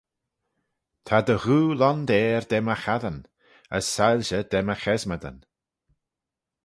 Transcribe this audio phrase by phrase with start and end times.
[1.05, 3.17] Ta dty ghoo londeyr da my chassyn:
[3.75, 5.37] as soilshey da my chesmadyn.